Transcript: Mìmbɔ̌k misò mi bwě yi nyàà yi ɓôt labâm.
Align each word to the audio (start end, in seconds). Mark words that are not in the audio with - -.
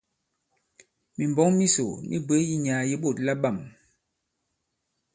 Mìmbɔ̌k 1.17 1.49
misò 1.57 1.85
mi 2.09 2.17
bwě 2.25 2.37
yi 2.47 2.55
nyàà 2.63 2.83
yi 2.89 2.95
ɓôt 3.03 3.17
labâm. 3.25 3.57